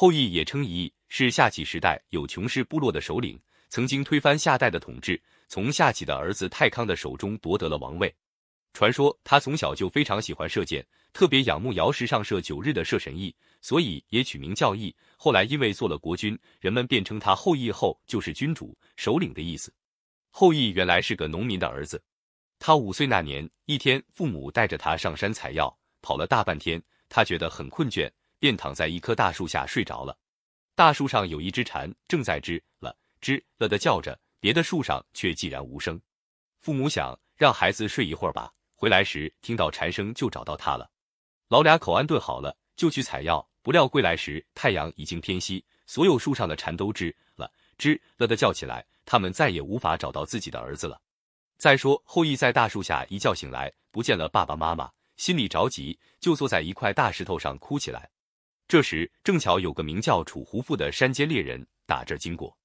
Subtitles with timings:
[0.00, 8.10] 后羿也称夷，是夏启时代有穷氏部落的首领，曾经推翻夏代的统治，从夏启的儿子太康的手中夺得了王位。
[8.72, 10.82] 传说他从小就非常喜欢射箭，
[11.12, 14.96] 特别仰慕尧时上射九日的射神羿，所以也取名叫羿。
[15.18, 19.70] 后来因为做了国君，人们便称他后羿后，就是君主、首领的意思。
[20.30, 22.02] 后羿原来是个农民的儿子，
[22.58, 28.10] 他五岁那年，一天，父母带着他上山采药，跑了大半天，他觉得很困倦。
[28.40, 30.18] 便躺在一棵大树下睡着了。
[30.74, 36.00] 大树上有一只蝉，正在吱了吱了的叫着，别的树上却寂然无声。
[36.58, 40.90] 父母想让孩子睡一会儿吧，回来时听到蝉声就找到他了。
[41.48, 43.46] 老俩口安顿好了，就去采药。
[43.62, 50.98] 不料归来时，太阳已经偏西，所有树上的蝉都吱了吱了的叫起来，他们再也无法找到自己的儿子了。
[51.58, 58.08] 再说后羿在大树下一觉醒来，不见了爸爸妈妈，心里着急，就坐在一块大石头上哭起来。
[58.70, 62.56] 这时正巧有个名叫楚胡父的山间猎人打这经过，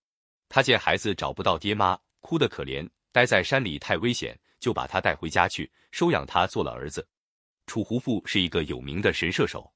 [0.47, 7.07] 他见孩子找不到爹妈，哭得可怜，待在山里太危险，就把他带回家去收养他做了儿子。
[7.65, 9.73] 楚胡父是一个有名的神射手，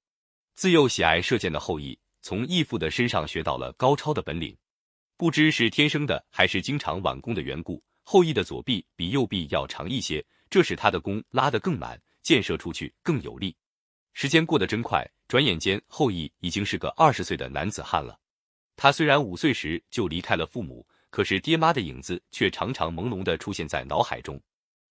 [0.54, 4.56] 自幼喜爱射箭的后羿，从义父的身上学到了高超的本领。
[5.18, 13.58] 不知是天生的还是经常晚弓的缘故，后羿的左臂比右臂要长一些，这使他的弓拉得更满，箭射出去更有力。
[14.14, 18.20] 时间过得真快，转眼间后羿已经是个二十岁的男子汉了。
[18.76, 24.42] 他虽然五岁时就离开了父母，可是爹妈的影子却常常朦胧地出现在脑海中。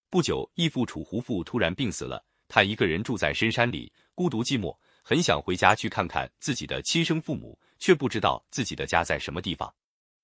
[0.08, 9.74] 不久，义父楚胡父突然病死了，他一个人住在深山里，孤独寂寞，很想回家去看看自己的亲生父母，却不知道自己的家在什么地方。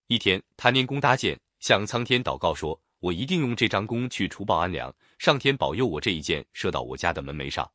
[0.06, 7.68] 一天，他拈弓搭箭，向苍天祷告说：“我一定用这张弓去除暴安良，上天保佑我这一箭射到我家的门楣上。”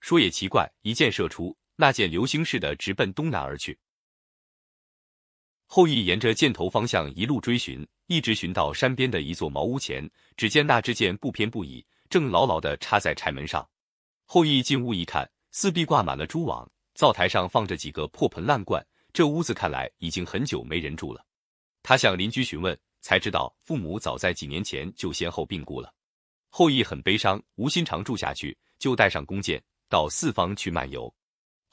[0.00, 3.78] 说也奇怪，一箭射出，那箭流星似的直奔东南而去。
[5.66, 13.68] 后羿沿着箭头方向一路追寻，一直寻到山边的一座茅屋前，只见那支箭不偏不倚，正牢牢地插在柴门上。
[14.24, 21.24] 后羿进屋一看，四壁挂满了蛛网，灶台上放着几个破盆烂罐，这屋子看来已经很久没人住了。
[21.82, 25.92] 他向邻居询问，才知道父母早在几年前就先后病故了。
[26.50, 29.60] 后羿很悲伤，无心常住下去，就带上弓箭。
[29.88, 31.12] 到四方去漫游，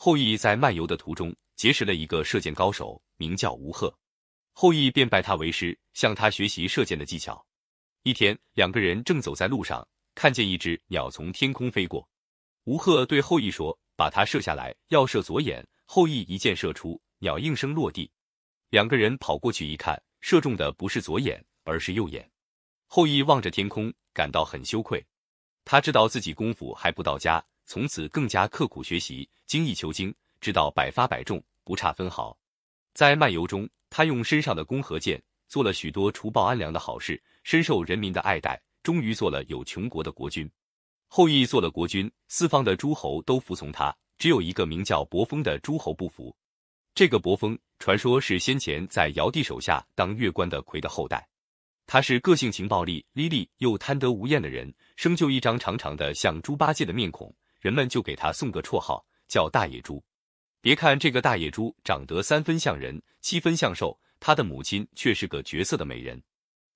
[0.03, 3.95] 后羿在漫游的途中结识了一个射箭高手，名叫吴贺。
[4.51, 7.45] 后羿便拜他为师，向他学习射箭的技巧。
[8.01, 12.09] 一天，两个人正走在路上，看见一只鸟从天空飞过。
[12.63, 18.09] 吴贺对后羿说：“把它射下来，要射左眼。”后羿一箭射出，鸟应声落地。
[18.71, 22.27] 两个人跑过去一看，射中的不是左眼，而是右眼。
[22.87, 25.05] 后羿望着天空，感到很羞愧。
[25.63, 27.45] 他知道自己功夫还不到家。
[27.71, 32.37] 从此更加刻苦学习，精益求精，直到百发百中，不差分毫。
[32.93, 40.51] 在漫游中，他用身上的弓和箭做了许多除暴安良的好事，深受人民的爱戴，终于做了有穷国的国君。
[41.07, 46.35] 后羿做了国君，四方的诸侯都服从他，只有一个名叫伯封的诸侯不服。
[46.93, 51.25] 这个伯封，传说是先前在尧帝手下当乐官的魁的后代。
[51.87, 57.33] 他是个性情暴戾、厉厉又贪得无厌的人，生就一张长长的像猪八戒的面孔。
[57.61, 60.03] 人们就给他送个绰号，叫大野猪。
[60.59, 66.21] 别看这个大野猪长得三分像人，七分像兽，他的母亲却是个绝色的美人。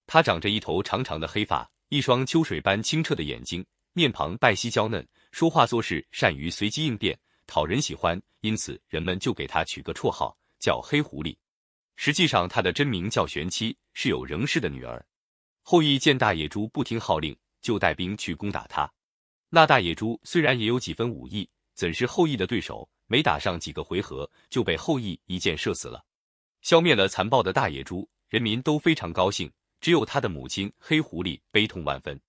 [0.08, 8.22] 她长着一头长长的黑发，一双秋水般清澈的眼睛，面庞白皙娇嫩，说话做事善于随机应变，讨人喜欢。
[8.42, 11.36] 因此，人们就给他取个绰号，叫黑狐狸。
[11.96, 15.04] 实际上，他的真名叫玄七，是有仍氏的女儿。
[15.64, 18.92] 后羿见大野猪不听号令，就带兵去攻打他。
[19.56, 22.90] 那大野猪虽然也有几分武艺，怎是后羿的对手？
[23.08, 26.04] 没打上几个回合，就被后羿一箭射死了，
[26.62, 29.50] 消灭了残暴的大野猪，人民都非常高兴。
[29.80, 32.20] 只有他的母亲黑狐狸悲痛万分。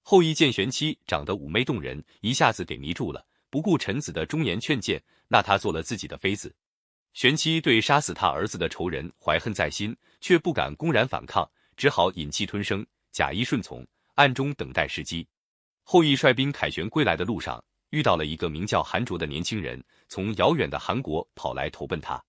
[0.00, 4.98] 后羿见玄妻长得妩媚动人，一下子给迷住了，不顾臣子的忠言劝谏，
[5.28, 6.50] 纳她做了自己的妃子。
[7.12, 11.46] 玄妻对杀死他儿子的仇人怀恨在心，却不敢公然反抗，
[11.76, 15.28] 只好忍气吞声，假意顺从，暗中等待时机。
[15.82, 22.22] 后羿率兵凯旋归来的路上，遇到了一个名叫韩卓的年轻人，从遥远的韩国跑来投奔他。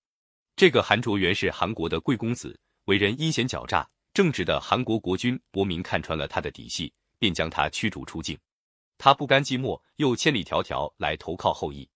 [0.56, 8.38] 这个韩卓原是韩国的贵公子，为人阴险狡诈，正直的韩国国君伯明看穿了他的底细，便将他驱逐出境。
[8.98, 11.88] 他不甘寂寞，又千里迢迢来投靠后羿。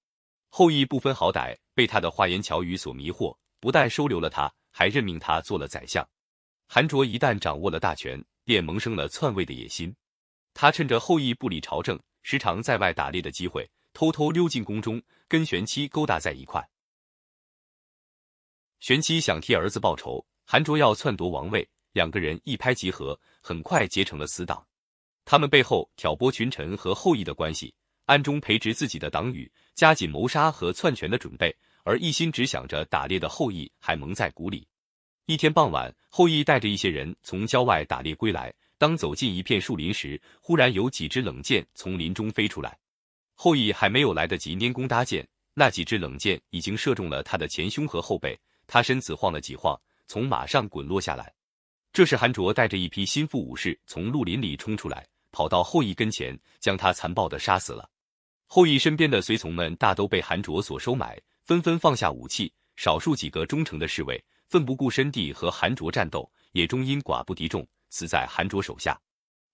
[0.48, 6.08] 后羿不分好歹，被他的花言巧语所迷惑，不但收留了他，还任命他做了宰相。
[6.66, 9.94] 韩卓一旦掌握了大权，便萌生了篡位的野心。
[10.58, 16.66] 他趁着后羿不理朝政，时常在外打猎的机会，偷偷溜进宫中，跟玄妻勾搭在一块。
[18.80, 24.66] 玄妻想替儿子报仇，韩卓要篡夺王位，两个人一拍即合，很快结成了死党。
[25.26, 27.74] 他们背后挑拨群臣和后羿的关系，
[28.06, 31.54] 暗中培植自己的党羽，加紧谋杀和篡权的准备。
[31.84, 34.66] 而一心只想着打猎的后羿还蒙在鼓里。
[35.26, 42.78] 一天傍晚，后羿带着一些人从郊外打猎归来，当走进一片树林时，忽然有几支冷箭从林中飞出来。
[43.34, 51.32] 后羿还没有来得及拈弓搭箭，那几支冷箭已经射中了他的前胸和后背，他身子晃了几晃，从马上滚落下来。
[51.93, 57.88] 这时，韩卓带着一批心腹武士从绿林里冲出来，跑到后羿跟前，将他残暴的杀死了。
[58.46, 61.20] 后羿身边的随从们大都被韩卓所收买。
[61.46, 68.98] 纷纷放下武器，少数几个忠诚的侍卫奋不顾身地和韩卓战斗，也终因寡不敌众，死在韩卓手下。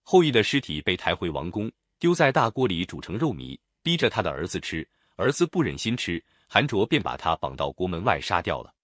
[0.03, 4.87] 后羿的尸体被抬回王宫，丢在大锅里煮成肉糜，逼着他的儿子吃。
[5.17, 8.75] 儿子不忍心吃，韩卓便把他绑到国门外杀掉了。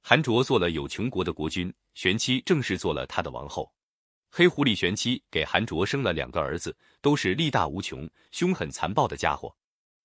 [0.00, 3.70] 韩卓做了有穷国的国君，玄妻正式做了他的王后。
[4.30, 9.54] 黑狐狸玄妻给韩卓生了两个儿子，都是力大无穷、凶狠残暴的家伙。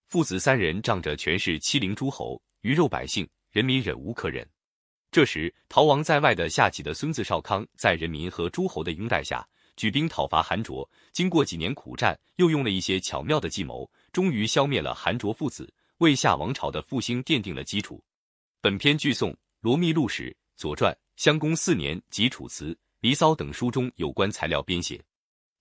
[0.07, 2.41] 父子三人仗着权势欺凌诸侯。
[2.61, 4.45] 鱼肉百姓，人民忍无可忍。
[5.09, 10.88] 这时，逃亡在外的夏启的孙子少康，在人民和诸侯的拥戴下，举兵讨伐韩卓。
[11.12, 18.04] 经过几年苦战，又用了一些巧妙的计谋，终于消灭了韩卓父子，为夏王朝的复兴奠定了基础。
[18.62, 19.31] 本篇据宋
[19.62, 20.24] 《罗密录史》
[20.56, 22.65] 《左传》《襄公四年》及《楚辞》
[23.00, 25.01] 《离骚》等书中有关材料编写。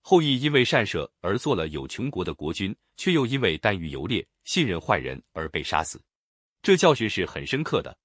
[0.01, 6.01] 后羿因为善射而做了有穷国的国君，却又因为耽于游猎、信任坏人而被杀死。
[6.61, 7.97] 这教训是很深刻的。